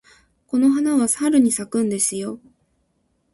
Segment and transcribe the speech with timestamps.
[0.47, 2.39] この花は春に咲くんですよ。